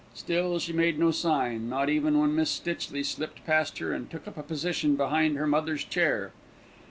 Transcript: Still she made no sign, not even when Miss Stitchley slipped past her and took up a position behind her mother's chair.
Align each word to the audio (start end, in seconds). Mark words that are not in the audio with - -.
Still 0.15 0.57
she 0.57 0.73
made 0.73 0.97
no 0.97 1.11
sign, 1.11 1.69
not 1.69 1.87
even 1.87 2.17
when 2.19 2.33
Miss 2.33 2.49
Stitchley 2.49 3.03
slipped 3.03 3.45
past 3.45 3.77
her 3.77 3.91
and 3.93 4.09
took 4.09 4.27
up 4.27 4.35
a 4.35 4.41
position 4.41 4.95
behind 4.95 5.37
her 5.37 5.45
mother's 5.45 5.83
chair. 5.83 6.31